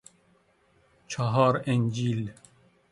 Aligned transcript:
چﮩار 1.07 1.61
انجیل 1.67 2.31